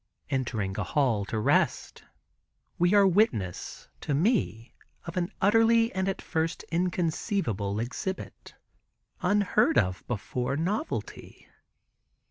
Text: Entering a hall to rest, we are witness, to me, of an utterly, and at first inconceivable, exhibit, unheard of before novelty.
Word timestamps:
Entering 0.31 0.79
a 0.79 0.83
hall 0.83 1.25
to 1.25 1.37
rest, 1.37 2.05
we 2.79 2.95
are 2.95 3.05
witness, 3.05 3.87
to 3.99 4.15
me, 4.15 4.73
of 5.05 5.15
an 5.15 5.31
utterly, 5.39 5.93
and 5.93 6.09
at 6.09 6.23
first 6.23 6.63
inconceivable, 6.71 7.79
exhibit, 7.79 8.55
unheard 9.21 9.77
of 9.77 10.03
before 10.07 10.57
novelty. 10.57 11.47